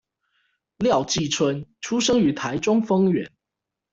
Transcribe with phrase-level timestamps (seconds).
[0.77, 3.31] 廖繼春出生於台中豐原